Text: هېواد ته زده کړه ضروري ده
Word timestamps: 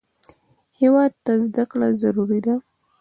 هېواد 0.79 1.11
ته 1.25 1.33
زده 1.45 1.63
کړه 1.71 1.87
ضروري 2.01 2.39
ده 2.45 2.55